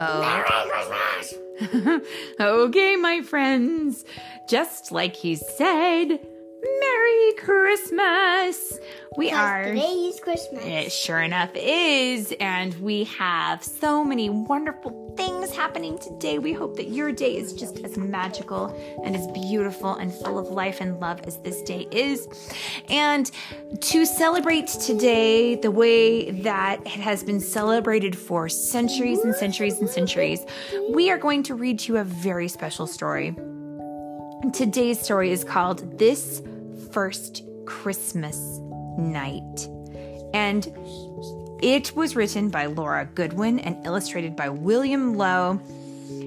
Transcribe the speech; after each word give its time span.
Oh. 0.00 0.40
okay, 2.40 2.96
my 2.96 3.20
friends. 3.20 4.04
Just 4.48 4.92
like 4.92 5.14
he 5.14 5.36
said, 5.36 6.08
Merry 6.08 7.32
Christmas. 7.38 8.78
We 9.18 9.30
are. 9.30 9.64
Today 9.64 10.08
is 10.08 10.18
Christmas. 10.20 10.64
It 10.64 10.90
sure 10.90 11.20
enough 11.20 11.50
is. 11.54 12.32
And 12.40 12.74
we 12.80 13.04
have 13.04 13.62
so 13.62 14.02
many 14.02 14.30
wonderful 14.30 15.14
things 15.18 15.29
happening 15.54 15.98
today. 15.98 16.38
We 16.38 16.52
hope 16.52 16.76
that 16.76 16.88
your 16.88 17.12
day 17.12 17.36
is 17.36 17.52
just 17.52 17.78
as 17.80 17.96
magical 17.96 18.66
and 19.04 19.14
as 19.16 19.26
beautiful 19.28 19.94
and 19.94 20.12
full 20.12 20.38
of 20.38 20.48
life 20.48 20.80
and 20.80 20.98
love 21.00 21.20
as 21.24 21.38
this 21.38 21.62
day 21.62 21.86
is. 21.90 22.28
And 22.88 23.30
to 23.80 24.06
celebrate 24.06 24.68
today 24.68 25.56
the 25.56 25.70
way 25.70 26.30
that 26.42 26.80
it 26.80 26.88
has 26.88 27.22
been 27.22 27.40
celebrated 27.40 28.16
for 28.16 28.48
centuries 28.48 29.20
and 29.20 29.34
centuries 29.34 29.78
and 29.78 29.88
centuries, 29.88 30.44
we 30.90 31.10
are 31.10 31.18
going 31.18 31.42
to 31.44 31.54
read 31.54 31.78
to 31.80 31.92
you 31.92 31.98
a 31.98 32.04
very 32.04 32.48
special 32.48 32.86
story. 32.86 33.34
Today's 34.52 34.98
story 34.98 35.32
is 35.32 35.44
called 35.44 35.98
This 35.98 36.42
First 36.92 37.42
Christmas 37.66 38.38
Night. 38.98 39.68
And 40.32 40.64
it 41.62 41.94
was 41.94 42.16
written 42.16 42.48
by 42.48 42.66
Laura 42.66 43.08
Goodwin 43.14 43.60
and 43.60 43.84
illustrated 43.86 44.36
by 44.36 44.48
William 44.48 45.14
Lowe. 45.14 45.60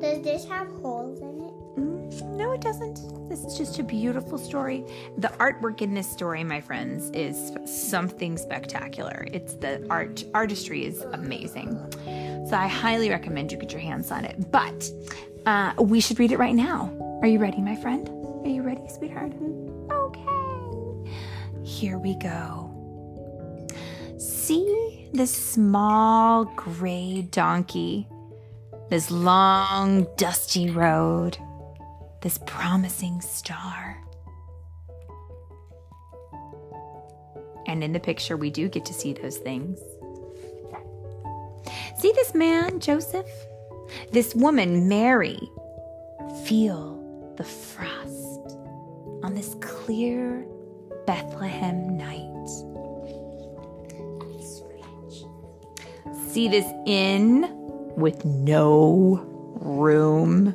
Does 0.00 0.22
this 0.22 0.44
have 0.46 0.68
holes 0.82 1.20
in 1.20 1.40
it? 1.40 1.54
Mm, 1.78 2.36
no, 2.36 2.52
it 2.52 2.60
doesn't. 2.60 3.28
This 3.28 3.44
is 3.44 3.56
just 3.56 3.78
a 3.78 3.82
beautiful 3.82 4.38
story. 4.38 4.84
The 5.18 5.28
artwork 5.28 5.80
in 5.80 5.94
this 5.94 6.10
story, 6.10 6.44
my 6.44 6.60
friends, 6.60 7.10
is 7.10 7.52
something 7.64 8.36
spectacular. 8.36 9.26
It's 9.32 9.54
the 9.54 9.86
art 9.88 10.24
artistry 10.34 10.84
is 10.84 11.00
amazing. 11.12 11.74
So 12.48 12.56
I 12.56 12.66
highly 12.66 13.08
recommend 13.08 13.50
you 13.50 13.58
get 13.58 13.72
your 13.72 13.80
hands 13.80 14.10
on 14.10 14.24
it. 14.24 14.50
But 14.52 14.90
uh, 15.46 15.72
we 15.78 16.00
should 16.00 16.18
read 16.18 16.32
it 16.32 16.38
right 16.38 16.54
now. 16.54 16.92
Are 17.22 17.28
you 17.28 17.38
ready, 17.38 17.60
my 17.60 17.76
friend? 17.76 18.08
Are 18.44 18.48
you 18.48 18.62
ready, 18.62 18.86
sweetheart? 18.88 19.32
Okay. 19.90 21.10
Here 21.64 21.98
we 21.98 22.14
go. 22.16 22.70
See 24.18 25.03
this 25.14 25.32
small 25.32 26.44
gray 26.56 27.22
donkey, 27.30 28.08
this 28.90 29.12
long 29.12 30.08
dusty 30.16 30.70
road, 30.70 31.38
this 32.20 32.38
promising 32.46 33.20
star. 33.20 33.96
And 37.68 37.84
in 37.84 37.92
the 37.92 38.00
picture, 38.00 38.36
we 38.36 38.50
do 38.50 38.68
get 38.68 38.84
to 38.86 38.92
see 38.92 39.12
those 39.12 39.36
things. 39.38 39.78
See 41.98 42.10
this 42.12 42.34
man, 42.34 42.80
Joseph? 42.80 43.30
This 44.10 44.34
woman, 44.34 44.88
Mary. 44.88 45.38
Feel 46.44 47.34
the 47.36 47.44
frost 47.44 48.58
on 49.22 49.34
this 49.34 49.54
clear 49.60 50.44
Bethlehem 51.06 51.96
night. 51.96 52.33
See 56.34 56.48
this 56.48 56.66
inn 56.84 57.48
with 57.96 58.24
no 58.24 59.24
room. 59.60 60.52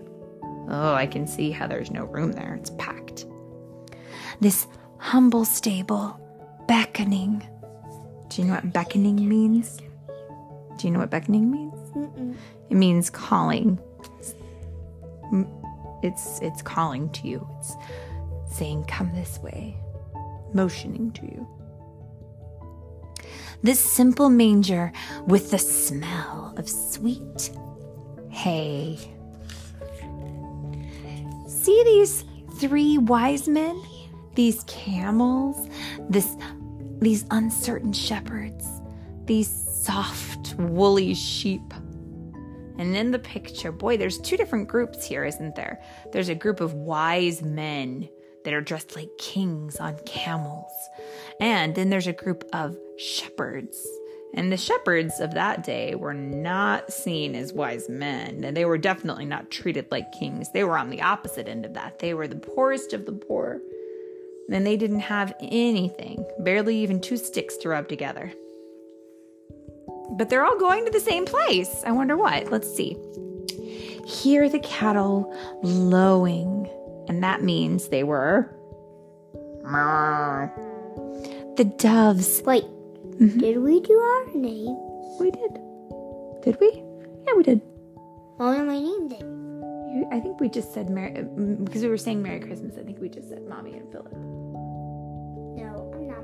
Oh, 0.70 0.94
I 0.94 1.08
can 1.08 1.26
see 1.26 1.52
how 1.52 1.68
there's 1.68 1.90
no 1.90 2.04
room 2.04 2.34
there. 2.34 2.56
It's 2.56 2.72
packed. 2.72 3.26
This 4.42 4.68
humble 4.98 5.46
stable 5.46 6.20
beckoning. 6.68 7.48
Do 8.28 8.42
you 8.42 8.50
know 8.50 8.56
what 8.56 8.74
beckoning 8.74 9.30
means? 9.30 9.78
Do 10.76 10.86
you 10.86 10.92
know 10.92 11.00
what 11.00 11.12
beckoning 11.12 11.50
means? 11.50 11.80
Mm-mm. 11.92 12.36
It 12.70 12.76
means 12.76 13.10
calling. 13.10 13.80
It's 16.04 16.40
it's 16.42 16.62
calling 16.62 17.10
to 17.12 17.26
you. 17.26 17.48
It's 17.60 17.78
saying 18.52 18.84
come 18.84 19.16
this 19.16 19.40
way, 19.40 19.78
motioning 20.54 21.12
to 21.14 21.22
you. 21.26 21.48
This 23.62 23.80
simple 23.80 24.30
manger 24.30 24.92
with 25.28 25.52
the 25.52 25.60
smell 25.60 26.54
of 26.58 26.70
sweet 26.70 27.52
hay. 28.30 28.98
See 31.48 31.84
these 31.84 32.24
three 32.60 32.98
wise 32.98 33.48
men? 33.48 33.82
These 34.36 34.64
camels, 34.66 35.68
this 36.10 36.38
these 37.02 37.26
uncertain 37.32 37.94
shepherds, 37.94 38.66
these 39.26 39.50
soft 39.50 40.56
woolly 40.56 41.14
sheep. 41.14 41.74
And 42.78 42.96
in 42.96 43.12
the 43.12 43.20
picture, 43.20 43.74
boy, 43.74 43.98
there's 43.98 44.20
two 44.20 44.38
different 44.38 44.70
groups 44.70 45.06
here, 45.06 45.26
isn't 45.26 45.56
there? 45.56 45.82
There's 46.14 46.30
a 46.30 46.36
group 46.36 46.62
of 46.62 46.74
wise 46.74 47.42
men 47.42 48.08
that 48.46 48.54
are 48.54 48.62
dressed 48.62 48.96
like 48.96 49.10
kings 49.18 49.78
on 49.78 49.98
camels. 50.06 50.72
And 51.40 51.76
then 51.76 51.90
there's 51.90 52.08
a 52.08 52.14
group 52.14 52.44
of 52.54 52.78
shepherds. 52.98 53.88
And 54.34 54.52
the 54.52 54.58
shepherds 54.58 55.20
of 55.20 55.34
that 55.34 55.64
day 55.64 55.96
were 55.96 56.14
not 56.14 56.94
seen 56.94 57.34
as 57.34 57.52
wise 57.52 57.90
men, 57.90 58.44
and 58.44 58.56
they 58.56 58.66
were 58.66 58.78
definitely 58.78 59.26
not 59.26 59.50
treated 59.50 59.88
like 59.90 60.12
kings. 60.12 60.52
They 60.52 60.64
were 60.64 60.78
on 60.78 60.92
the 60.92 61.02
opposite 61.02 61.48
end 61.48 61.66
of 61.66 61.74
that. 61.74 61.98
They 62.00 62.14
were 62.14 62.28
the 62.28 62.36
poorest 62.36 62.94
of 62.94 63.06
the 63.06 63.12
poor, 63.12 63.60
and 64.52 64.68
they 64.68 64.78
didn't 64.78 65.00
have 65.00 65.34
anything, 65.42 66.24
barely 66.40 66.78
even 66.78 67.02
two 67.02 67.18
sticks 67.18 67.58
to 67.58 67.70
rub 67.70 67.88
together. 67.88 68.32
But 70.12 70.30
they're 70.30 70.46
all 70.46 70.60
going 70.60 70.86
to 70.86 70.92
the 70.92 71.00
same 71.00 71.26
place. 71.26 71.84
I 71.86 71.92
wonder 71.92 72.16
what. 72.16 72.52
Let's 72.52 72.72
see. 72.72 72.98
Hear 74.06 74.48
the 74.48 74.60
cattle 74.60 75.36
lowing, 75.64 76.70
and 77.08 77.24
that 77.24 77.42
means 77.42 77.88
they 77.88 78.04
were. 78.04 78.56
The 81.60 81.66
doves. 81.66 82.42
Wait, 82.46 82.64
did 83.20 83.58
we 83.58 83.82
do 83.82 84.00
our 84.00 84.34
name? 84.34 84.78
We 85.20 85.30
did. 85.30 85.60
Did 86.42 86.58
we? 86.62 86.72
Yeah, 87.28 87.34
we 87.36 87.44
did. 87.44 87.60
What 88.38 88.58
was 88.58 88.60
my 88.60 88.80
name 88.80 89.10
then? 89.10 89.20
You, 89.94 90.08
I 90.10 90.22
think 90.22 90.40
we 90.40 90.48
just 90.48 90.74
said 90.74 90.90
Merry 90.90 91.12
mm, 91.12 91.66
because 91.66 91.82
we 91.82 91.90
were 91.90 91.98
saying 91.98 92.22
Merry 92.22 92.40
Christmas. 92.40 92.78
I 92.78 92.84
think 92.84 93.02
we 93.02 93.10
just 93.10 93.28
said 93.28 93.46
Mommy 93.46 93.74
and 93.74 93.92
Philip. 93.92 94.14
No, 94.14 95.92
I'm 95.94 96.08
not. 96.08 96.24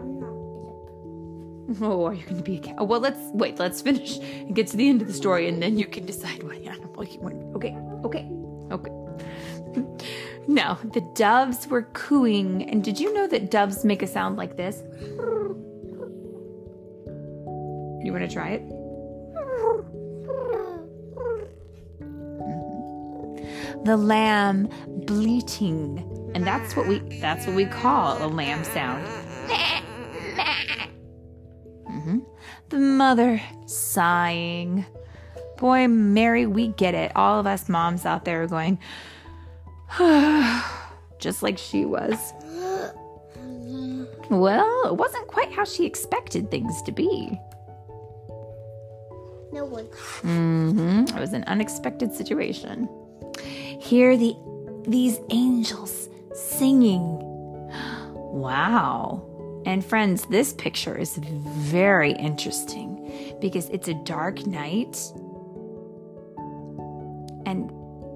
I'm 0.00 0.18
not. 0.18 1.82
Oh, 1.82 2.06
are 2.06 2.14
you 2.14 2.24
going 2.24 2.38
to 2.38 2.42
be 2.42 2.56
a 2.56 2.60
cat? 2.60 2.76
Oh, 2.78 2.84
well, 2.84 3.00
let's 3.00 3.20
wait. 3.34 3.58
Let's 3.58 3.82
finish 3.82 4.16
and 4.16 4.56
get 4.56 4.68
to 4.68 4.78
the 4.78 4.88
end 4.88 5.02
of 5.02 5.08
the 5.08 5.12
story, 5.12 5.46
and 5.46 5.62
then 5.62 5.76
you 5.76 5.84
can 5.84 6.06
decide 6.06 6.42
what 6.42 6.56
animal 6.56 7.04
you 7.04 7.20
want. 7.20 7.54
Okay, 7.54 7.76
okay, 8.06 8.26
okay. 8.72 8.92
Now, 10.48 10.78
the 10.82 11.02
doves 11.14 11.68
were 11.68 11.82
cooing, 11.92 12.68
and 12.68 12.82
did 12.82 12.98
you 12.98 13.12
know 13.14 13.28
that 13.28 13.52
doves 13.52 13.84
make 13.84 14.02
a 14.02 14.06
sound 14.06 14.36
like 14.36 14.56
this? 14.56 14.82
You 18.02 18.10
want 18.12 18.28
to 18.28 18.32
try 18.32 18.58
it? 18.58 18.62
The 23.84 23.96
lamb 23.96 24.68
bleating, 25.06 26.30
and 26.34 26.46
that's 26.46 26.76
what 26.76 26.86
we 26.86 26.98
that's 27.20 27.46
what 27.46 27.56
we 27.56 27.64
call 27.66 28.22
a 28.22 28.28
lamb 28.28 28.64
sound. 28.64 29.06
Mhm. 31.88 32.22
The 32.68 32.78
mother 32.78 33.40
sighing. 33.66 34.84
Boy, 35.58 35.88
Mary, 35.88 36.46
we 36.46 36.68
get 36.68 36.94
it. 36.94 37.10
All 37.16 37.40
of 37.40 37.46
us 37.46 37.68
moms 37.68 38.06
out 38.06 38.24
there 38.24 38.42
are 38.42 38.46
going, 38.46 38.78
just 41.18 41.42
like 41.42 41.58
she 41.58 41.84
was. 41.84 42.32
Well, 44.30 44.86
it 44.86 44.96
wasn't 44.96 45.26
quite 45.26 45.52
how 45.52 45.64
she 45.64 45.84
expected 45.84 46.50
things 46.50 46.80
to 46.82 46.92
be. 46.92 47.38
No 49.52 49.64
one. 49.64 49.86
Mm-hmm. 50.22 51.16
It 51.16 51.20
was 51.20 51.32
an 51.32 51.42
unexpected 51.44 52.14
situation. 52.14 52.88
Hear 53.80 54.16
the 54.16 54.36
these 54.86 55.20
angels 55.30 56.08
singing. 56.34 57.26
Wow. 58.30 59.26
And 59.66 59.84
friends, 59.84 60.24
this 60.26 60.52
picture 60.52 60.96
is 60.96 61.16
very 61.16 62.12
interesting 62.12 63.36
because 63.40 63.68
it's 63.70 63.88
a 63.88 63.94
dark 64.04 64.46
night 64.46 64.96
and 67.44 67.70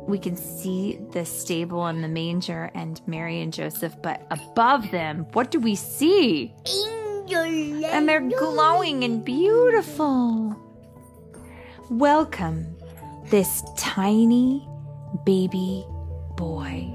we 0.06 0.19
can 0.19 0.37
see 0.37 0.99
the 1.12 1.25
stable 1.25 1.87
and 1.87 2.05
the 2.05 2.09
manger 2.09 2.71
and 2.75 3.01
Mary 3.06 3.41
and 3.41 3.53
Joseph, 3.53 3.95
but 4.03 4.27
above 4.31 4.91
them, 4.91 5.27
what 5.33 5.51
do 5.51 5.59
we 5.59 5.75
see? 5.75 6.53
Angel. 6.67 7.85
And 7.87 8.09
they're 8.09 8.21
glowing 8.21 9.05
and 9.05 9.25
beautiful. 9.25 10.56
Welcome 11.91 12.77
this 13.31 13.62
tiny 13.77 14.69
baby 15.25 15.87
boy. 16.37 16.91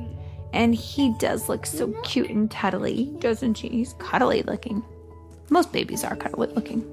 And 0.54 0.74
he 0.76 1.14
does 1.20 1.50
look 1.50 1.66
so 1.66 1.92
cute 2.04 2.30
and 2.30 2.50
cuddly, 2.50 3.14
doesn't 3.20 3.58
he? 3.58 3.70
He's 3.70 3.94
cuddly 3.94 4.44
looking. 4.44 4.84
Most 5.50 5.72
babies 5.72 6.04
are 6.04 6.16
cuddly 6.16 6.48
looking. 6.48 6.86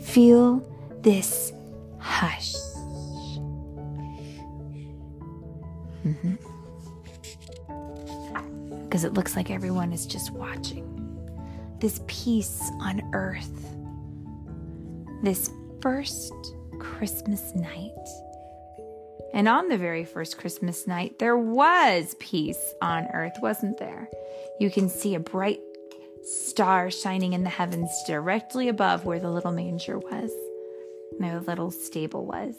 Feel 0.00 0.58
this 1.02 1.52
hush 1.98 2.54
Mm-hmm. 6.08 6.34
Because 8.84 9.04
it 9.04 9.14
looks 9.14 9.36
like 9.36 9.50
everyone 9.50 9.92
is 9.92 10.06
just 10.06 10.30
watching. 10.32 10.86
This 11.78 12.00
peace 12.06 12.62
on 12.80 13.02
earth. 13.12 13.76
This 15.22 15.50
first 15.80 16.32
Christmas 16.78 17.54
night. 17.54 17.92
And 19.34 19.46
on 19.46 19.68
the 19.68 19.76
very 19.76 20.04
first 20.04 20.38
Christmas 20.38 20.86
night, 20.86 21.18
there 21.18 21.36
was 21.36 22.16
peace 22.18 22.74
on 22.80 23.06
earth, 23.12 23.34
wasn't 23.42 23.78
there? 23.78 24.08
You 24.58 24.70
can 24.70 24.88
see 24.88 25.14
a 25.14 25.20
bright 25.20 25.60
star 26.22 26.90
shining 26.90 27.34
in 27.34 27.44
the 27.44 27.50
heavens 27.50 27.90
directly 28.06 28.68
above 28.68 29.04
where 29.04 29.20
the 29.20 29.30
little 29.30 29.52
manger 29.52 29.98
was, 29.98 30.30
and 31.20 31.30
the 31.30 31.40
little 31.40 31.70
stable 31.70 32.24
was. 32.26 32.54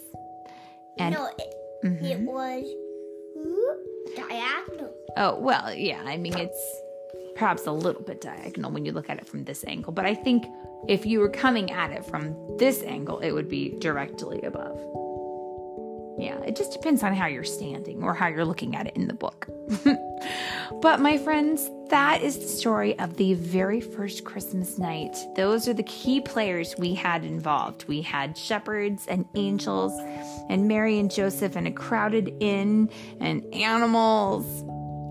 And 0.98 1.16
no, 1.16 1.26
it, 1.26 1.34
it 1.40 1.86
mm-hmm. 1.86 2.26
was 2.26 2.66
diagonal. 4.16 4.94
oh, 5.18 5.40
well, 5.40 5.74
yeah, 5.74 6.02
I 6.06 6.18
mean, 6.18 6.38
it's 6.38 6.82
perhaps 7.36 7.66
a 7.68 7.72
little 7.72 8.02
bit 8.02 8.22
diagonal 8.22 8.72
when 8.72 8.86
you 8.86 8.92
look 8.92 9.10
at 9.10 9.18
it 9.18 9.28
from 9.28 9.44
this 9.46 9.64
angle, 9.66 9.94
but 9.94 10.06
I 10.06 10.14
think 10.14 10.46
if 10.88 11.06
you 11.06 11.20
were 11.20 11.30
coming 11.30 11.72
at 11.72 11.92
it 11.92 12.06
from 12.06 12.36
this 12.58 12.84
angle, 12.84 13.20
it 13.20 13.32
would 13.32 13.50
be 13.50 13.76
directly 13.80 14.42
above. 14.42 14.80
Yeah, 16.30 16.44
it 16.44 16.56
just 16.56 16.72
depends 16.72 17.02
on 17.02 17.16
how 17.16 17.26
you're 17.26 17.44
standing 17.44 18.04
or 18.04 18.14
how 18.14 18.28
you're 18.28 18.46
looking 18.46 18.76
at 18.76 18.86
it 18.86 18.96
in 18.96 19.08
the 19.08 19.16
book. 19.16 19.48
but, 20.82 21.00
my 21.00 21.18
friends, 21.18 21.68
that 21.90 22.22
is 22.22 22.38
the 22.38 22.46
story 22.46 22.98
of 23.00 23.18
the 23.18 23.34
very 23.34 23.82
first 23.82 24.26
Christmas 24.26 24.78
night. 24.78 25.18
Those 25.36 25.68
are 25.68 25.74
the 25.74 25.82
key 25.84 26.22
players 26.22 26.76
we 26.78 26.94
had 26.94 27.26
involved. 27.26 27.88
We 27.88 28.04
had 28.04 28.38
shepherds 28.38 29.08
and 29.08 29.26
angels, 29.34 29.92
and 30.50 30.68
Mary 30.68 31.00
and 31.00 31.10
Joseph, 31.10 31.56
and 31.56 31.66
a 31.66 31.72
crowded 31.72 32.32
inn, 32.40 32.92
and 33.20 33.44
animals. 33.52 34.46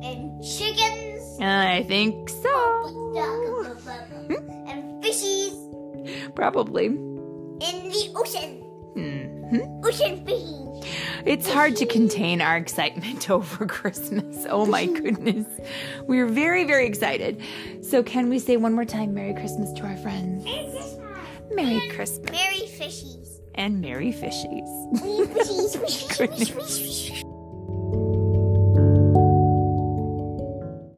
And 0.05 0.41
chickens. 0.41 1.41
I 1.41 1.85
think 1.89 2.29
so. 2.29 2.49
Hmm? 4.29 4.69
and 4.69 5.03
fishies 5.03 6.35
Probably. 6.37 6.87
in 6.87 7.91
the 7.91 8.13
ocean. 8.15 8.68
Mhm. 8.99 9.85
Ocean 9.85 10.25
fishies. 10.25 10.87
It's 11.27 11.49
hard 11.51 11.77
to 11.77 11.87
contain 11.87 12.41
our 12.41 12.57
excitement 12.57 13.31
over 13.37 13.67
Christmas. 13.67 14.47
Oh 14.49 14.67
my 14.67 14.87
goodness. 15.01 15.47
We're 16.07 16.27
very, 16.27 16.65
very 16.65 16.87
excited. 16.87 17.41
So, 17.83 18.03
can 18.03 18.29
we 18.29 18.39
say 18.39 18.57
one 18.57 18.73
more 18.75 18.85
time 18.85 19.15
Merry 19.15 19.35
Christmas 19.35 19.73
to 19.75 19.85
our 19.85 19.97
friends? 19.99 20.45
Merry 21.53 21.89
Christmas 21.91 22.31
Merry 22.31 22.61
fishies. 22.67 23.41
and 23.55 23.81
Merry 23.81 24.13
Fishies. 24.13 24.69
And 24.93 25.01
Merry 25.01 25.33
fishies. 25.33 25.73
fishies, 25.79 26.19
Goodness. 26.19 26.51
fishies, 26.51 27.11
fishies. 27.13 27.25